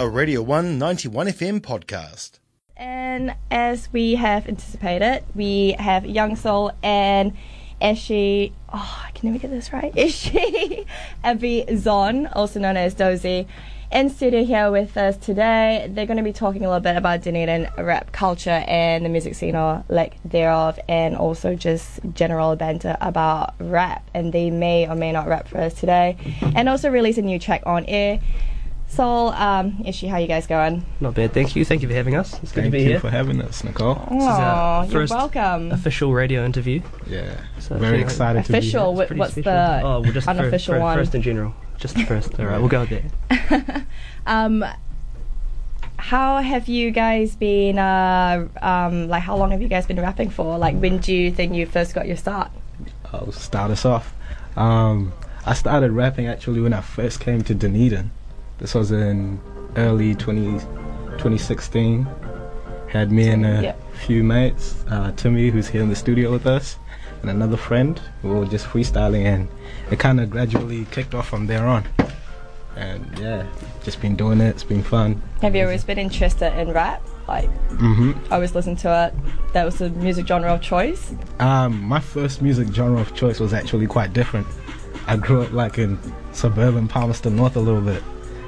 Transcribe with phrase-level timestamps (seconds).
[0.00, 2.38] a Radio 1 91 FM podcast.
[2.76, 7.36] And as we have anticipated, we have Young Soul and
[7.82, 8.52] Eshi.
[8.72, 9.92] Oh, I can never get this right.
[9.96, 10.86] Eshi
[11.24, 13.48] Abby Zon, also known as Dozy,
[13.90, 15.90] in studio here with us today.
[15.90, 19.34] They're going to be talking a little bit about Dunedin rap culture and the music
[19.34, 24.08] scene or lack thereof, and also just general banter about rap.
[24.14, 26.16] And they may or may not rap for us today,
[26.54, 28.20] and also release a new track on air.
[28.88, 30.84] Soul, um, Ishi, how you guys going?
[31.00, 31.64] Not bad, thank you.
[31.64, 32.32] Thank you for having us.
[32.42, 33.00] It's good Thank to be you here.
[33.00, 34.02] for having us, Nicole.
[34.10, 35.70] Oh, you're first welcome.
[35.72, 36.80] Official radio interview.
[37.06, 39.04] Yeah, So, very you know, excited to be Official, here.
[39.04, 39.52] wh- Pretty what's special.
[39.52, 40.96] the oh, well, just fir- unofficial fir- one?
[40.98, 41.54] First in general.
[41.76, 42.40] Just the first.
[42.40, 43.84] All right, we'll go with that.
[44.26, 44.64] Um,
[45.98, 47.78] how have you guys been?
[47.78, 50.56] Uh, um, like, how long have you guys been rapping for?
[50.58, 52.50] Like, when do you think you first got your start?
[53.12, 54.14] I'll start us off.
[54.56, 55.12] Um,
[55.46, 58.10] I started rapping actually when I first came to Dunedin.
[58.58, 59.40] This was in
[59.76, 60.58] early 20,
[61.18, 62.06] 2016.
[62.88, 63.92] Had me and a Yep.
[64.06, 66.76] few mates, uh, Timmy, who's here in the studio with us,
[67.20, 68.00] and another friend.
[68.22, 69.48] We were just freestyling, and
[69.90, 71.84] it kind of gradually kicked off from there on.
[72.76, 73.44] And yeah,
[73.84, 74.48] just been doing it.
[74.50, 75.20] It's been fun.
[75.42, 77.02] Have you always been interested in rap?
[77.26, 78.12] Like, mm-hmm.
[78.32, 79.52] I always listened to it.
[79.52, 81.12] That was the music genre of choice.
[81.40, 84.46] Um, my first music genre of choice was actually quite different.
[85.06, 85.98] I grew up like in
[86.32, 88.02] suburban Palmerston North a little bit,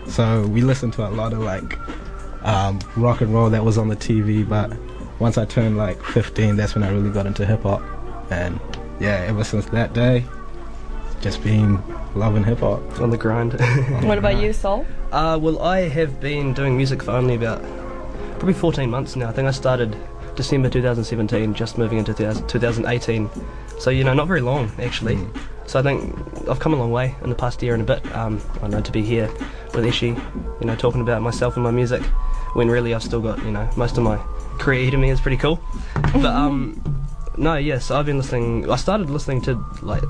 [0.06, 1.78] so we listened to a lot of like
[2.42, 4.48] um, rock and roll that was on the TV.
[4.48, 4.72] But
[5.18, 7.82] once I turned like 15, that's when I really got into hip hop,
[8.30, 8.58] and
[8.98, 10.24] yeah, ever since that day,
[11.20, 11.82] just been
[12.14, 13.00] loving hip hop.
[13.00, 13.52] On the grind.
[14.04, 14.86] What about you, Soul?
[15.12, 17.62] uh, well, I have been doing music for only about
[18.38, 19.28] probably 14 months now.
[19.28, 19.96] I think I started
[20.34, 23.28] December 2017, just moving into 2018.
[23.78, 25.18] So you know, not very long actually.
[25.66, 26.16] So I think
[26.48, 28.16] I've come a long way in the past year and a bit.
[28.16, 29.30] Um, I know to be here
[29.74, 30.16] with Ishi, you
[30.66, 32.02] know, talking about myself and my music,
[32.54, 34.16] when really I've still got you know most of my
[34.58, 35.60] career ahead of me is pretty cool.
[35.94, 36.82] But um,
[37.36, 38.70] no, yes, I've been listening.
[38.70, 40.02] I started listening to like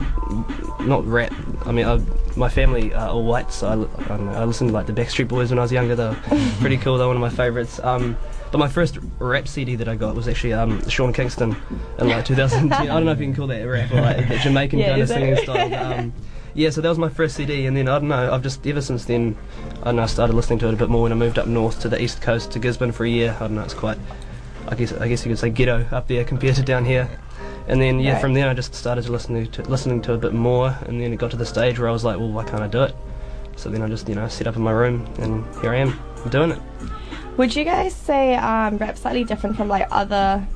[0.81, 1.33] not rap.
[1.67, 2.01] I mean, I,
[2.37, 3.73] my family are all white, so I,
[4.05, 5.95] I, don't know, I listened to like the Backstreet Boys when I was younger.
[5.95, 6.17] They were
[6.61, 6.99] pretty cool.
[6.99, 7.79] They're one of my favourites.
[7.81, 8.17] Um,
[8.51, 11.55] but my first rap CD that I got was actually um, Sean Kingston
[11.99, 12.73] in like 2010.
[12.73, 15.03] I don't know if you can call that rap or like the Jamaican Yeah, kind
[15.03, 15.69] of singing style.
[15.71, 16.13] but, Um,
[16.61, 18.31] yeah, so that was my first CD, and then I don't know.
[18.33, 19.35] I've just ever since then,
[19.81, 20.03] I don't know.
[20.03, 22.01] I started listening to it a bit more when I moved up north to the
[22.01, 23.35] east coast to Gisborne for a year.
[23.37, 23.63] I don't know.
[23.63, 23.97] It's quite,
[24.69, 27.09] I guess, I guess you could say ghetto up there compared to down here.
[27.67, 28.21] And then yeah, Right.
[28.21, 31.13] from there I just started to listen to listening to a bit more, and then
[31.15, 32.95] it got to the stage where I was like, well, why can't I do it?
[33.57, 35.99] So then I just you know set up in my room, and here I am
[36.29, 36.59] doing it.
[37.39, 40.47] Would you guys say um, rap's slightly different from like other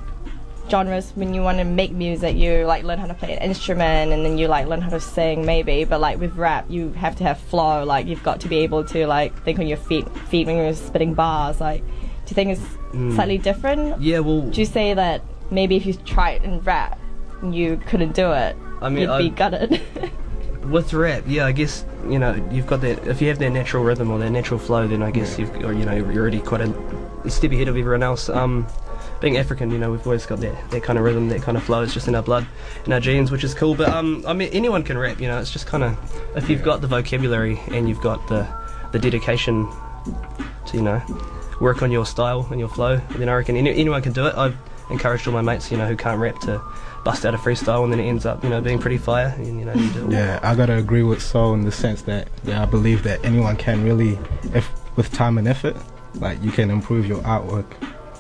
[0.69, 2.36] genres when you want to make music?
[2.36, 5.00] You like learn how to play an instrument and then you like learn how to
[5.00, 7.84] sing maybe, but like with rap you have to have flow.
[7.84, 10.72] Like you've got to be able to like think on your feet, feet when you're
[10.75, 11.60] spitting bars.
[11.60, 14.00] Like, do you think it's slightly different?
[14.00, 16.98] Yeah, well, Would you say that maybe if you tried in rap
[17.42, 19.81] you couldn't do it, I mean, you'd I- be gutted?
[20.64, 23.06] with rap, yeah, I guess you know you've got that.
[23.06, 25.72] If you have that natural rhythm or that natural flow, then I guess you've or,
[25.75, 26.75] you know you're already quite a,
[27.25, 28.28] a step ahead of everyone else.
[28.31, 28.66] Um,
[29.25, 31.65] being African, you know, we've always got that, that kind of rhythm, that kind of
[31.65, 31.83] flow.
[31.83, 32.47] It's just in our blood,
[32.85, 33.75] in our genes, which is cool.
[33.75, 35.19] But um, I mean, anyone can rap.
[35.19, 38.47] You know, it's just kind of if you've got the vocabulary and you've got the
[38.93, 39.67] the dedication
[40.67, 41.03] to you know
[41.59, 44.35] work on your style and your flow, then I reckon any, anyone can do it.
[44.37, 44.57] I've
[44.91, 46.61] encouraged all my mates, you know, who can't rap to
[47.03, 49.35] bust out a freestyle, and then it ends up, you know, being pretty fire.
[49.39, 50.11] And you know, you.
[50.11, 53.56] Yeah, I gotta agree with Soul in the sense that yeah, I believe that anyone
[53.56, 54.19] can really,
[54.53, 55.77] if with time and effort,
[56.17, 57.73] like you can improve your artwork.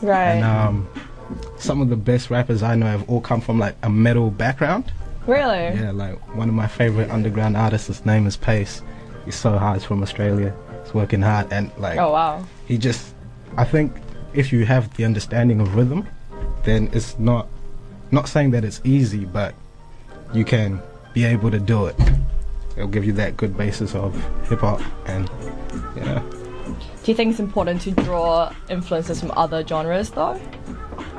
[0.04, 0.34] Right.
[0.36, 0.88] And um,
[1.58, 4.92] some of the best rappers I know have all come from like a metal background.
[5.26, 5.58] really?
[5.80, 8.82] Yeah, like one of my favorite underground artists, his name is Pace.
[9.24, 9.78] He's so hard.
[9.78, 10.54] He's from Australia.
[10.84, 12.44] He's working hard and like Oh wow.
[12.66, 13.14] he just.
[13.56, 13.92] I think
[14.34, 16.06] if you have the understanding of rhythm,
[16.64, 17.48] then it's not
[18.10, 19.54] not saying that it's easy, but
[20.34, 20.80] you can
[21.14, 21.96] be able to do it.
[22.76, 24.14] It'll give you that good basis of
[24.48, 25.30] hip hop and
[25.96, 26.22] yeah.
[26.64, 30.40] Do you think it's important to draw influences from other genres though?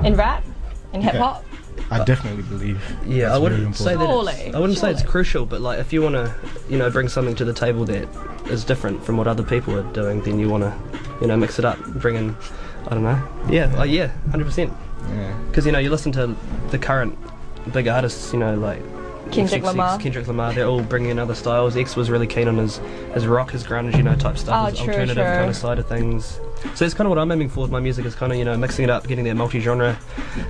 [0.04, 0.44] In rap?
[0.92, 1.44] In hip hop?
[1.90, 2.82] I definitely believe.
[3.06, 4.02] Yeah, that's I wouldn't very say that.
[4.02, 6.34] It's, Surely, I wouldn't say it's crucial, but like if you want to,
[6.68, 8.08] you know, bring something to the table that
[8.46, 10.76] is different from what other people are doing, then you want to,
[11.20, 12.36] you know, mix it up, bring in,
[12.86, 13.28] I don't know.
[13.48, 14.72] Yeah, uh, yeah, hundred percent.
[15.10, 15.38] Yeah.
[15.48, 16.34] Because you know you listen to
[16.70, 17.16] the current
[17.72, 18.82] big artists, you know, like
[19.32, 19.98] Kendrick XXX, Lamar.
[19.98, 20.52] Kendrick Lamar.
[20.52, 21.76] They're all bringing in other styles.
[21.76, 22.78] X was really keen on his
[23.14, 25.24] his rock, his grunge, you know, type stuff, Oh, his true, alternative true.
[25.24, 26.40] kind of side of things.
[26.74, 28.44] So it's kind of what I'm aiming for with my music is kind of you
[28.44, 29.98] know mixing it up, getting that multi-genre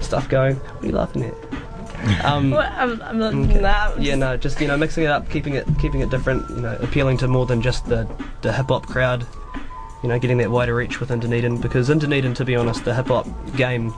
[0.01, 0.57] stuff going.
[0.57, 2.25] What are you laughing at?
[2.25, 2.71] Um, What?
[2.73, 3.61] I'm, I'm not Okay.
[3.61, 6.49] nah, Yeah, no, just you know, mixing it up, keeping it, keeping it different.
[6.51, 8.07] You know, appealing to more than just the
[8.43, 9.27] the hip hop crowd.
[10.03, 12.95] you know, getting that wider reach within Dunedin because in Dunedin, to be honest, the
[12.95, 13.27] hip hop
[13.57, 13.93] game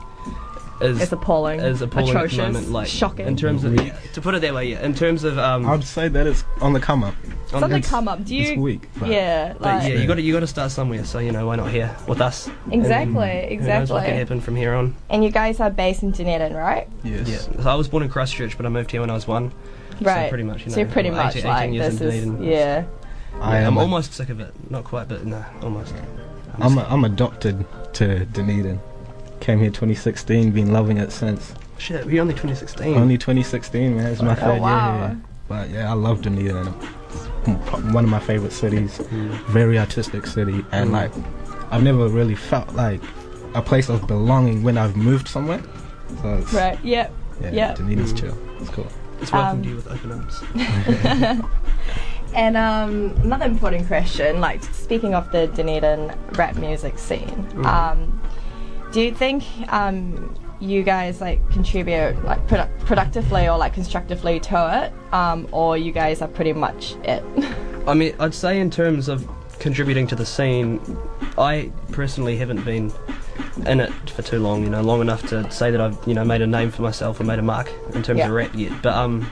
[0.81, 1.59] is It's appalling.
[1.59, 2.39] is appalling Atrocious.
[2.39, 2.71] at the moment.
[2.71, 3.27] Like Shocking.
[3.27, 4.83] in terms of yeah, to put it that way, yeah.
[4.85, 7.15] In terms of um, I'd say that it's on the come up.
[7.53, 8.23] on Something the- come up.
[8.23, 8.61] Do It's you?
[8.61, 8.87] weak.
[8.99, 11.03] but- Yeah, but like yeah, you got to you got to start somewhere.
[11.05, 12.47] So you know, why not here with us?
[12.65, 14.01] And exactly, Who knows what exactly.
[14.01, 14.95] can happen from here on?
[15.09, 16.87] And you guys are based in Dunedin, right?
[17.03, 17.27] Yes.
[17.27, 17.61] Yeah.
[17.63, 19.51] So I was born in Christchurch, but I moved here when I was one.
[20.01, 20.29] Right.
[20.29, 22.23] pretty much, you So you're know, pretty I'm much 18 like years this in is
[22.25, 22.43] Dunedin.
[22.49, 22.83] yeah.
[23.41, 24.53] I am I'm a- almost sick of it.
[24.71, 25.93] Not quite, but no, almost.
[26.59, 28.79] I'm, a, I'm adopted to Dunedin.
[29.49, 31.55] Came here 2016, been loving it since.
[31.79, 32.95] Shit, we're only 2016.
[32.95, 34.11] Only 2016, man.
[34.11, 35.07] It's my Oh, third year wow.
[35.07, 35.17] here.
[35.47, 36.71] But yeah, I love Dunedin.
[37.47, 38.99] It's one of my favorite cities.
[38.99, 39.31] Mm.
[39.47, 40.93] Very artistic city, and Mm.
[40.93, 41.11] like
[41.71, 43.01] I've never really felt like
[43.55, 45.61] a place of belonging when I've moved somewhere.
[46.21, 46.77] So it's, Right.
[46.83, 47.11] Yep.
[47.41, 47.73] yeah, yeah.
[47.73, 48.19] Dunedin's Mm.
[48.19, 48.37] chill.
[48.61, 48.85] It's cool.
[49.19, 51.43] It's welcomed Um, you with open arms.
[52.35, 57.65] And um, another important question, like speaking of the Dunedin rap music scene, Mm.
[57.65, 58.18] um,
[58.91, 64.83] do you think um, you guys like contribute like produ- productively or like constructively to
[64.85, 67.23] it, um, or you guys are pretty much it?
[67.87, 69.27] I mean, I'd say in terms of
[69.59, 70.79] contributing to the scene,
[71.37, 72.91] I personally haven't been
[73.65, 74.63] in it for too long.
[74.63, 77.19] You know, long enough to say that I've you know made a name for myself
[77.19, 78.25] or made a mark in terms Yeah.
[78.27, 78.71] of rap yet.
[78.81, 79.27] But um,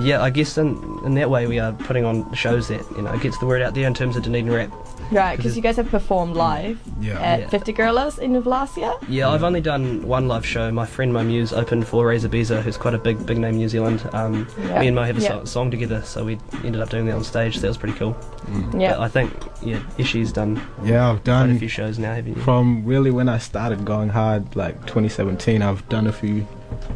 [0.00, 3.16] yeah, I guess in in that way we are putting on shows that you know
[3.18, 4.70] gets the word out there in terms of Dunedin rap.
[5.10, 7.18] right, because you guys have performed live Yeah.
[7.20, 7.48] at Yeah.
[7.48, 8.92] 50 Gorillas end of last year.
[9.08, 10.70] Yeah, I've only done one live show.
[10.70, 13.58] My friend Mo Muse opened for Raiza Biza, who's quite a big, big name in
[13.58, 14.02] New Zealand.
[14.12, 14.80] Um, Yeah.
[14.80, 15.28] Me and Mo have a Yeah.
[15.28, 17.54] so- song together, so we ended up doing that on stage.
[17.54, 18.14] So that was pretty cool.
[18.76, 18.94] Yeah.
[18.96, 19.30] But I think,
[19.62, 22.42] yeah, Ishi's done Yeah, I've quite a few shows now, haven't you?
[22.42, 25.62] from really when I started going hard, like 2017.
[25.62, 26.46] I've done a few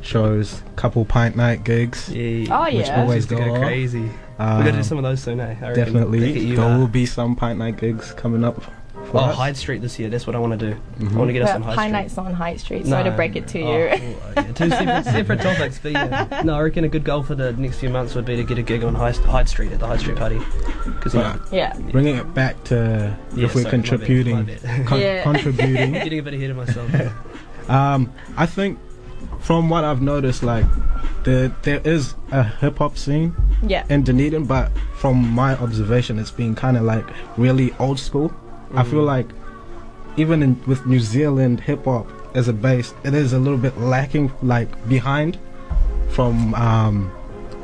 [0.01, 2.09] shows, couple pint night gigs.
[2.09, 2.47] Yeah.
[2.51, 2.79] Oh, yeah.
[2.79, 4.11] Which always Used to go go crazy.
[4.39, 5.45] Um, we got to do some of those soon, eh?
[5.45, 5.61] I reckon.
[5.61, 8.63] Back at Definitely, you, there uh, will be some pint night gigs coming up.
[9.07, 9.37] For Oh, us.
[9.37, 10.09] Hyde Street this year.
[10.09, 10.81] That's what I want to do.
[11.01, 11.15] Mhm.
[11.15, 11.93] I want to get us But on Hyde Pine Street.
[11.93, 12.87] Nights on High Street.
[12.87, 13.89] Sorry to break it to oh, you.
[13.89, 16.43] oh, yeah, two separate, separate topics, but yeah.
[16.45, 18.59] No, I reckon a good goal for the next few months would be to get
[18.59, 20.39] a gig on Hyde, Hyde Street at the Hyde Street party.
[20.85, 21.77] Because, you know, But yeah.
[21.91, 24.87] bringing it back to Yeah, if we're sorry, my bad, contributing, my bad.
[24.87, 25.23] con- Yeah.
[25.25, 25.93] contributing.
[25.93, 27.71] getting a bit ahead of myself.
[27.71, 28.79] Um, I think
[29.41, 30.67] from what I've noticed, like
[31.25, 33.35] the there is a hip hop scene
[33.67, 33.85] Yeah.
[33.89, 37.05] in Dunedin, but from my observation, it's been kind of like
[37.37, 38.33] really old school.
[38.75, 39.07] I feel Mm.
[39.07, 39.29] like
[40.17, 43.79] even in, with New Zealand hip hop as a base, it is a little bit
[43.79, 45.39] lacking, like behind
[46.11, 47.11] from um,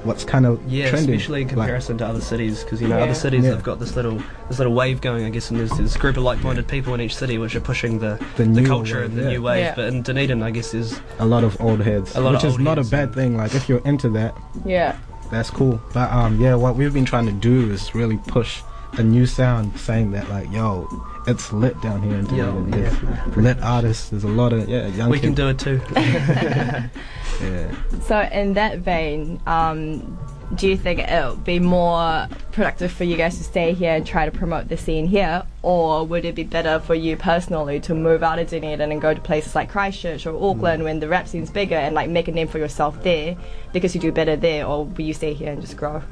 [0.09, 1.15] what's kind of Yeah, trending.
[1.15, 3.05] especially in Like, comparison to other cities, because you know Yeah.
[3.05, 3.51] other cities Yeah.
[3.51, 6.23] have got this little this little wave going, I guess, and there's this group of
[6.25, 9.23] like-minded people in each city which are pushing the The the, culture wave, and the
[9.23, 9.29] yeah.
[9.29, 9.65] new wave.
[9.65, 9.75] Yeah.
[9.77, 12.49] But in Dunedin, I guess is a lot of old heads, A lot which of
[12.49, 13.15] is old not heads, a bad yeah.
[13.15, 13.37] thing.
[13.37, 14.35] Like if you're into that,
[14.65, 14.97] Yeah.
[15.31, 15.81] that's cool.
[15.95, 18.63] But um, yeah, what we've been trying to do is really push
[18.97, 20.89] a new sound, saying that like, yo,
[21.27, 22.83] it's lit down here in Yeah, Dunedin.
[22.83, 22.91] yeah,
[23.27, 24.09] There's lit artists.
[24.09, 25.79] There's a lot of yeah, young we can do it too.
[27.41, 27.75] Yeah.
[28.07, 30.19] So in that vein, um,
[30.55, 34.25] do you think it'll be more productive for you guys to stay here and try
[34.25, 38.23] to promote the scene here, or would it be better for you personally to move
[38.23, 41.51] out of Dunedin and go to places like Christchurch or Auckland when the rap scene's
[41.51, 43.37] bigger and like make a name for yourself there
[43.73, 46.03] because you do better there, or will you stay here and just grow?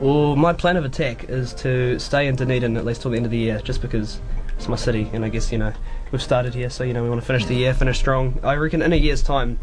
[0.00, 3.26] Well, my plan of attack is to stay in Dunedin at least till the end
[3.26, 4.20] of the year, just because
[4.56, 5.72] it's my city, and I guess you know
[6.10, 8.40] we've started here, so you know we want to finish the year, finish strong.
[8.42, 9.60] I reckon in a year's time,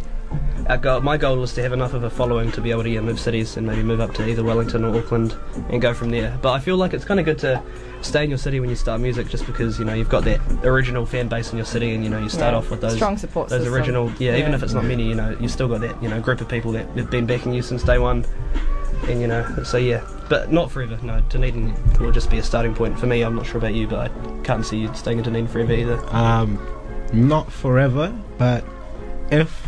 [0.82, 3.02] goal, my goal is to have enough of a following to be able to yeah,
[3.02, 5.36] move cities and maybe move up to either Wellington or Auckland
[5.70, 6.38] and go from there.
[6.42, 7.62] But I feel like it's kind of good to
[8.02, 10.40] stay in your city when you start music, just because you know you've got that
[10.64, 12.58] original fan base in your city, and you know you start Yeah.
[12.60, 13.74] off with those strong support those system.
[13.74, 16.20] original yeah, even if it's not many you know you've still got that you know
[16.22, 18.26] group of people that have been backing you since day one
[19.08, 22.74] and you know so yeah but not forever no Dunedin will just be a starting
[22.74, 25.24] point for me I'm not sure about you but I can't see you staying in
[25.26, 26.58] Dunedin forever either Um,
[27.12, 28.64] not forever, but
[29.32, 29.66] if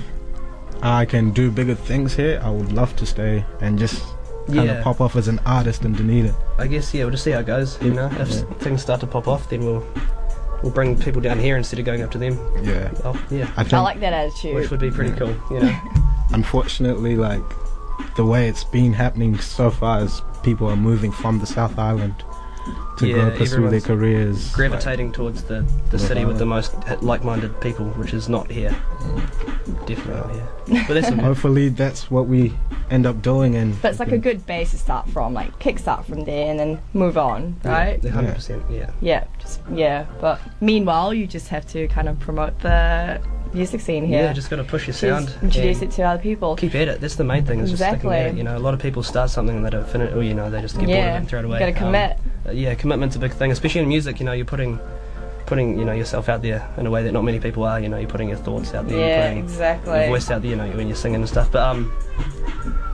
[0.86, 4.04] I can do bigger things here, I would love to stay and just
[4.48, 4.84] kind of Yeah.
[4.84, 6.36] pop off as an artist in Dunedin.
[6.60, 8.42] I guess yeah we'll just see how it goes you know if Yeah.
[8.60, 9.84] things start to pop off then we'll
[10.62, 12.92] we'll bring people down here instead of going up to them Yeah.
[13.04, 14.56] oh yeah I think I like that attitude.
[14.56, 15.75] which would be pretty cool you know
[16.34, 17.42] unfortunately, like
[18.15, 22.15] the way it's been happening so far is people are moving from the South Island
[22.98, 24.52] to Yeah, go pursue their everyone's careers.
[24.54, 28.76] gravitating towards the, the city with the most like-minded people which is not here
[29.86, 30.48] definitely not here
[30.88, 32.52] but that's hopefully, that's what we
[32.90, 33.56] end up doing.
[33.56, 36.60] And but it's like a good base to start from, like kickstart from there and
[36.60, 38.04] then move on, right?
[38.04, 38.92] Yeah, 100%, yeah.
[39.02, 40.06] Yeah, just yeah.
[40.20, 43.22] But meanwhile, you just have to kind of promote the
[43.56, 44.24] music scene here.
[44.24, 45.30] Yeah, just got to push your Just sound.
[45.44, 46.56] introduce it to other people.
[46.56, 47.02] Keep at it.
[47.02, 47.60] That's the main thing.
[47.60, 48.20] Is just sticking at it.
[48.20, 48.38] Exactly.
[48.38, 50.34] You know, a lot of people start something and they don't finish, it, or you
[50.34, 51.56] know, they just get bored of it and throw it away.
[51.60, 52.18] You gotta Um, commit.
[52.48, 54.20] uh, yeah, commitment's a big thing, especially in music.
[54.20, 54.80] You know, you're putting
[55.46, 57.80] putting you know yourself out there in a way that not many people are.
[57.80, 60.00] You know, you're putting your thoughts out there, Yeah, you're putting exactly.
[60.00, 60.50] your voice out there.
[60.52, 61.52] You know, when you're singing and stuff.
[61.52, 61.92] But um,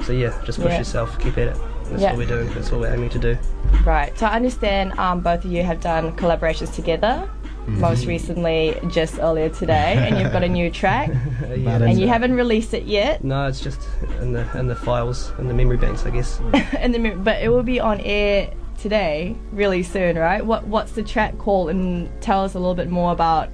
[0.06, 0.80] so yeah, just push Yeah.
[0.80, 1.58] yourself, keep at it.
[1.89, 2.10] That's Yeah.
[2.12, 2.50] what we're doing.
[2.53, 3.38] That's what we're aiming to do.
[3.86, 4.18] Right.
[4.18, 7.27] So I understand um, both of you have done collaborations together.
[7.62, 7.80] Mm-hmm.
[7.80, 11.10] Most recently, just earlier today, and you've got a new track,
[11.56, 11.77] yeah.
[11.77, 12.10] And you it.
[12.10, 13.24] haven't released it yet.
[13.24, 13.88] No, it's just
[14.20, 16.39] in the in the files in the memory banks, I guess.
[16.80, 20.44] and then, but it will be on air today, really soon, right?
[20.44, 21.70] What What's the track called?
[21.70, 23.50] And tell us a little bit more about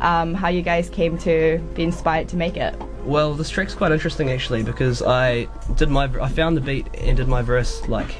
[0.00, 2.74] um, how you guys came to be inspired to make it.
[3.04, 7.16] Well, this track's quite interesting actually because I did my I found the beat and
[7.16, 8.14] did my verse like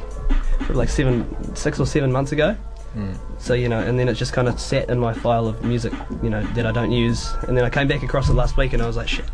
[0.59, 2.57] probably like seven six or seven months ago.
[3.39, 5.93] So you know, and then it just kind of sat in my file of music,
[6.23, 7.33] you know, that I don't use.
[7.47, 9.27] And then I came back across it last week, and I was like, shit,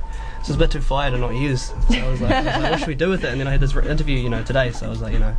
[0.43, 1.73] this is a bit too fire to not use.
[1.89, 3.31] So I was like, I was like, what should we do with it?
[3.31, 4.71] And then I had this interview, you know, today.
[4.73, 5.33] So I was like, you know,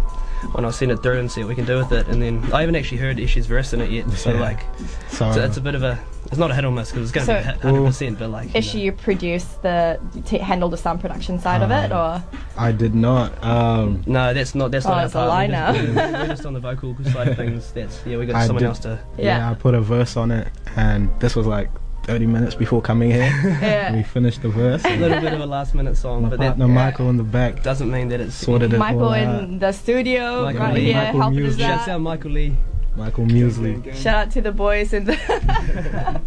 [0.52, 2.08] why not send it through and see what we can do with it?
[2.08, 4.40] And then I haven't actually heard Ishi's verse in it yet, so Yeah.
[4.42, 4.60] like,
[5.10, 7.12] So, it's, it's a bit of a, it's not a hit or miss because it's
[7.14, 8.82] going to So- be a hit, hundred percent, but like, you Is know.
[8.82, 12.24] you produce the t- handle the sound production side of it, or
[12.58, 13.42] I did not.
[13.44, 14.72] Um, No, that's not.
[14.72, 15.30] That's Oh, not our it's a part.
[15.30, 15.72] lie we're, now.
[15.74, 17.72] just, we're, we're just on the vocal side of things.
[17.72, 18.18] That's yeah.
[18.18, 19.00] We got I someone did- else to.
[19.18, 19.38] yeah.
[19.38, 19.52] Yeah.
[19.52, 21.70] I put a verse on it, and this was like
[22.04, 23.24] 30 minutes before coming here.
[23.64, 23.96] Yeah.
[23.96, 24.84] we finished the verse.
[24.86, 27.24] A little bit of a last minute song, My but that partner Michael in the
[27.24, 29.60] back doesn't mean that it's sorted it Michael all in out.
[29.60, 30.86] the studio Michael right Lee.
[30.86, 31.60] here Michael helping us Music.
[31.62, 32.02] Shouts out out.
[32.02, 32.58] Michael Lee.
[32.96, 33.94] Michael Muesli.
[33.96, 35.18] Shout out to the boys in the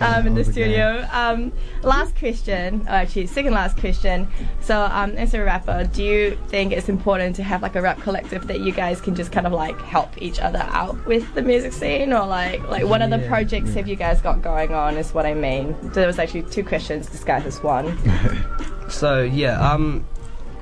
[0.00, 1.06] um, in the studio.
[1.12, 1.52] Um,
[1.82, 4.26] last question, oh, actually, second last question.
[4.60, 8.00] So, um, as a rapper, do you think it's important to have like a rap
[8.00, 11.42] collective that you guys can just kind of like help each other out with the
[11.42, 13.28] music scene, or like like what other Yeah.
[13.28, 14.96] projects have you guys got going on?
[14.96, 15.76] Is what I mean.
[15.82, 17.96] So there was actually two questions disguised as one.
[18.88, 20.04] So yeah, um,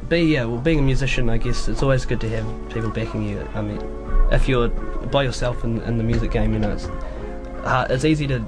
[0.09, 0.45] be yeah.
[0.45, 3.47] Well, being a musician, I guess it's always good to have people backing you.
[3.55, 3.81] I mean,
[4.33, 6.89] if you're by yourself in, in the music game, you know, it's
[7.93, 8.45] it's easy to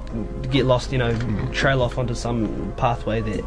[0.51, 0.91] get lost.
[0.91, 1.51] You know, mm-hmm.
[1.51, 3.43] trail off onto some pathway that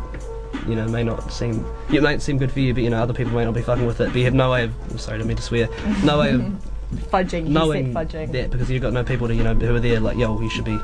[0.68, 3.14] you know may not seem it may seem good for you, but you know other
[3.14, 4.08] people may not be fucking with it.
[4.08, 5.68] But you have no way of I'm sorry, I mean to swear.
[6.04, 6.42] No way of
[6.94, 8.30] Fudging, knowing fudging.
[8.32, 10.48] that because you've got no people to you know who are there like yo you
[10.48, 10.78] should be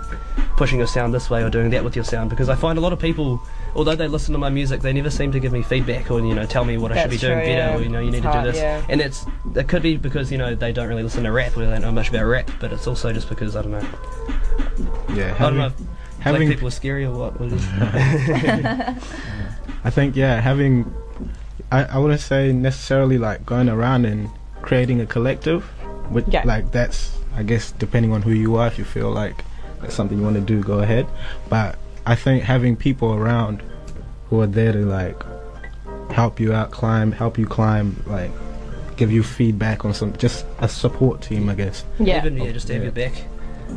[0.57, 2.81] pushing your sound this way or doing that with your sound because I find a
[2.81, 3.41] lot of people
[3.75, 6.35] although they listen to my music they never seem to give me feedback or you
[6.35, 7.77] know tell me what I should be That's doing true, better yeah.
[7.77, 8.85] or you know you It's need hard, to do this yeah.
[8.89, 9.25] and it's
[9.55, 11.83] it could be because you know they don't really listen to rap or they don't
[11.83, 13.87] know much about rap but it's also just because I don't know
[15.15, 15.73] Yeah, I don't know
[16.21, 17.67] having, if black people are scary or what, what it is.
[19.85, 20.93] I think yeah, having
[21.73, 24.29] I, I wouldn't say necessarily like going around and
[24.62, 25.65] creating a collective,
[26.11, 26.43] but Yeah.
[26.45, 29.45] like that's I guess depending on who you are, if you feel like
[29.81, 31.07] that's something you want to do, go ahead.
[31.49, 31.79] But
[32.11, 33.62] I think having people around
[34.29, 35.17] who are there to like
[36.11, 38.31] help you out, climb, help you climb, like
[38.97, 41.85] give you feedback on some just a support team, I guess.
[41.99, 42.19] Yeah.
[42.19, 42.87] even yeah just to have Yeah.
[42.87, 43.25] your back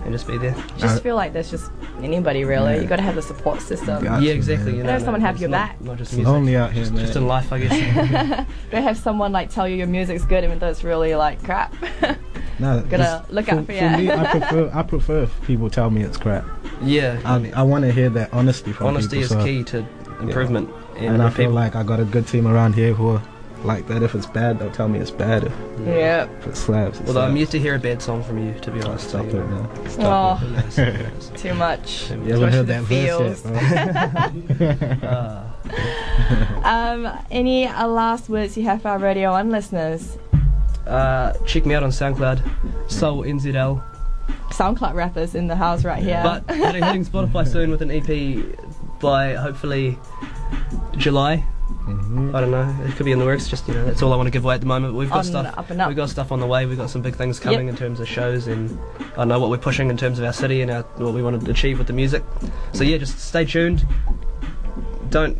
[0.04, 1.70] and just be there just Uh, feel like there's just
[2.02, 2.74] anybody really.
[2.74, 2.82] Yeah.
[2.82, 4.04] You got to have a support system.
[4.04, 4.20] Yeah.
[4.20, 4.76] yeah exactly man.
[4.78, 5.82] you Let have someone have your not, back.
[5.82, 7.06] not just It's music lonely out here, just, man.
[7.06, 10.58] just in life I guess Don't have someone like tell you your music's good even
[10.60, 11.74] though it's really like crap.
[12.60, 13.98] No, Gotta look for, out for for ya.
[13.98, 16.46] me, I prefer I prefer if people tell me it's crap.
[16.84, 18.90] Yeah I I, I want to hear that honesty from you.
[18.92, 19.38] honesty people.
[19.38, 19.86] is so- key to
[20.22, 23.22] improvement And I feel people- like I got a good team around here who are
[23.64, 24.04] like that.
[24.04, 25.46] If it's bad, they'll tell me it's bad.
[25.46, 25.54] If,
[25.86, 26.28] yeah.
[26.40, 28.72] if it slaps, it Although I'm used to hear a bad song from you, to
[28.72, 29.08] be honest.
[29.08, 29.48] Stop so, it, you know.
[29.48, 29.70] man.
[29.72, 30.50] Oh, Stop it.
[30.52, 31.32] Yes, yes.
[31.42, 32.12] too much.
[32.12, 33.46] You You Too haven't heard that the verse
[34.60, 35.44] yet.
[36.66, 40.18] Um, any uh, last words you have for our Radio 1 listeners?
[40.86, 42.42] Uh, check me out on SoundCloud,
[42.92, 43.82] Soul NZL.
[44.58, 46.22] SoundCloud rappers in the house right here.
[46.24, 49.98] But hitting, hitting Spotify soon with an EP by hopefully
[50.98, 51.44] July.
[51.86, 52.34] Mhm.
[52.36, 52.76] I don't know.
[52.86, 53.48] It could be in the works.
[53.50, 54.94] Just you know, that's all I want to give away at the moment.
[54.94, 55.58] We've got On stuff.
[55.58, 55.88] up and up.
[55.88, 56.66] We've got stuff on the way.
[56.66, 58.78] We've got some big things coming in terms of shows, and
[59.18, 61.44] I know what we're pushing in terms of our city and our, what we want
[61.44, 62.24] to achieve with the music.
[62.74, 63.86] So yeah, just stay tuned.
[65.10, 65.40] Don't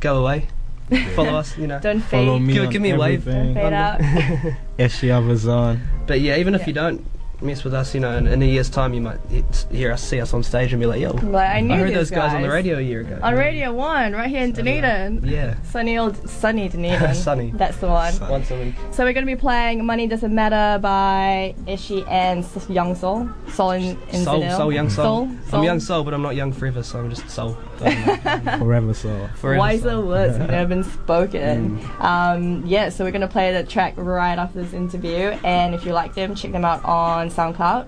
[0.00, 0.48] go away.
[1.14, 1.56] Follow us.
[1.56, 1.78] You know.
[1.78, 2.26] Don't fade.
[2.26, 3.26] Follow me Give- on give me a wave.
[3.28, 3.54] everything.
[3.54, 4.00] Fade out.
[4.78, 5.80] Eshia Vazan.
[6.06, 6.66] But yeah, even if Yeah.
[6.66, 7.06] you don't
[7.42, 10.02] mess with us, you know, in, in a year's time, you might he- hear us,
[10.02, 12.34] see us on stage, and be like, "Yo, Like, I knew I heard those guys.
[12.34, 15.22] on the radio a year ago." On Radio 1, right here in Dunedin.
[15.24, 17.14] Yeah, Sunny old, sunny Dunedin.
[17.20, 17.50] Sunny.
[17.54, 18.12] That's the one.
[18.12, 18.74] Sun- once a week.
[18.92, 23.28] So we're going to be playing Money Doesn't Matter by Ishi and S- Young Soul.
[23.52, 24.56] Soul in, in Soul, Zenil.
[24.56, 25.28] soul, young soul.
[25.48, 27.56] Soul, I'm young soul, but I'm not young forever, so I'm just soul.
[27.80, 29.28] Forever so.
[29.36, 30.06] Forever Wiser soul.
[30.06, 31.78] words have never been spoken.
[31.78, 32.04] Mm.
[32.04, 35.28] Um, yeah, so we're going to play the track right after this interview.
[35.44, 37.86] And if you like them, check them out on SoundCloud.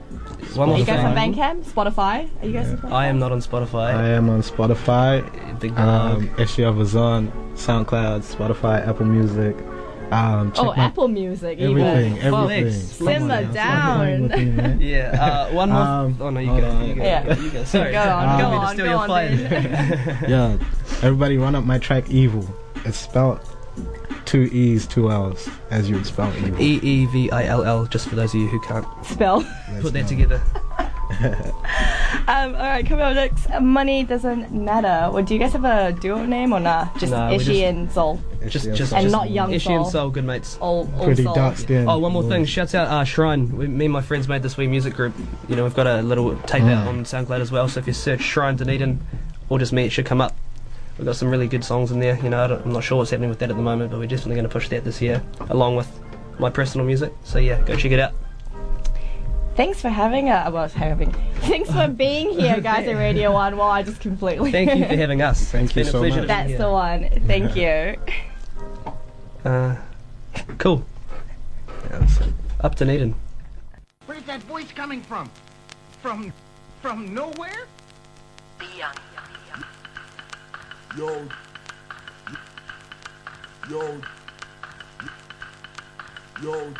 [0.56, 1.34] One Are more you guys on thing.
[1.34, 1.64] Bandcamp?
[1.64, 2.28] Spotify?
[2.42, 2.92] Are you guys on Spotify?
[2.92, 3.94] I am not on Spotify.
[3.94, 5.58] I am on Spotify.
[5.60, 6.18] Big blog.
[6.18, 9.56] Um, Eshia Vazan, SoundCloud, Spotify, Apple Music,
[10.12, 11.58] Um, check Oh, my- Apple Music.
[11.58, 11.78] even.
[11.80, 12.50] everything, Fuck.
[12.50, 12.70] everything.
[12.72, 13.96] Simmer Come on now, stop down.
[13.98, 14.80] playing with me, man.
[14.82, 15.24] Yeah.
[15.50, 15.80] Uh, one more.
[15.80, 16.68] Um, oh no, you go.
[16.70, 16.84] on.
[16.88, 17.02] You go.
[17.02, 17.38] Yeah.
[17.38, 17.64] You go.
[17.64, 17.92] Sorry.
[17.92, 20.28] Go on, I go didn't to on, steal go your on.
[20.28, 20.56] Yeah,
[21.02, 22.44] everybody run up my track Evil.
[22.84, 23.40] It's spelled
[24.32, 26.58] two E's, two L's, as you would spell evil.
[26.60, 27.84] E E V I L L.
[27.86, 29.44] Just for those of you who can't Spell.
[29.80, 30.40] Put that together.
[32.28, 35.10] Um, all right, coming up next, money doesn't matter.
[35.12, 36.88] Well, do you guys have a duo name or nah?
[36.98, 38.20] Just Nah, Ishi just- and Sol.
[38.40, 40.56] It's Just, just- just, And just not Young Ishi and Sol, Soul, good mates.
[40.60, 41.34] All, all pretty Soul.
[41.34, 41.88] dark skin.
[41.88, 42.44] Oh, one more thing.
[42.44, 43.54] Shouts out uh, Shrine.
[43.56, 45.14] We, me and my friends made this wee music group.
[45.48, 46.88] You know, we've got a little tape out Mm.
[46.88, 47.68] on SoundCloud as well.
[47.68, 49.00] So if you search Shrine Dunedin
[49.48, 50.34] or just me, it should come up.
[50.98, 52.16] We've got some really good songs in there.
[52.22, 53.98] You know, I don't, I'm not sure what's happening with that at the moment, but
[53.98, 55.88] we're definitely going to push that this year, along with
[56.38, 57.12] my personal music.
[57.24, 58.12] So yeah, go check it out.
[59.54, 61.12] Thanks for having a well, having.
[61.40, 63.56] Thanks for being here, guys, at Radio One.
[63.56, 64.50] Well, I just completely.
[64.50, 65.50] Thank you for having us.
[65.50, 66.28] Thank It's you been a so pleasure much.
[66.28, 66.58] That's here.
[66.58, 67.08] the one.
[67.26, 67.96] Thank you.
[69.44, 69.74] Uh,
[70.58, 70.84] cool.
[72.60, 73.12] Up to Dunedin.
[74.06, 75.28] Where's that voice coming from?
[76.00, 76.32] From
[76.80, 77.66] from nowhere?
[80.94, 81.08] Yo.
[83.70, 84.00] Yo.
[86.42, 86.74] Yo.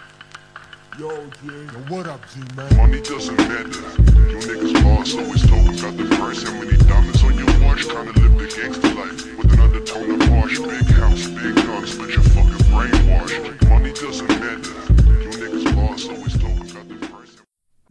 [0.99, 1.73] Yo, yeah.
[1.73, 2.77] Yo, what up, G, man?
[2.77, 3.81] Money doesn't matter.
[4.29, 6.43] You niggas lost, always talking about the price.
[6.43, 7.89] How many diamonds on your watch?
[7.89, 10.59] Kinda live the gangster life with an undertone of harsh.
[10.59, 13.69] Big house, big guns, but you're fucking brainwashed.
[13.71, 14.77] Money doesn't matter.
[15.23, 17.02] You niggas lost, always talking about the price.